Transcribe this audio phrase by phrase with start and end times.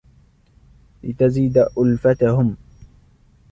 [1.03, 2.57] لِتَزِيدَ أُلْفَتُهُمْ